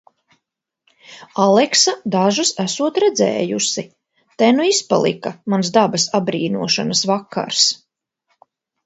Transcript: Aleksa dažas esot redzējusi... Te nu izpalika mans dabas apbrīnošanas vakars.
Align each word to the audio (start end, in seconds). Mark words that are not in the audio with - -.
Aleksa 1.41 1.91
dažas 2.15 2.51
esot 2.63 2.97
redzējusi... 3.03 3.83
Te 4.43 4.49
nu 4.55 4.65
izpalika 4.69 5.35
mans 5.55 5.71
dabas 5.77 6.07
apbrīnošanas 6.21 7.05
vakars. 7.13 7.61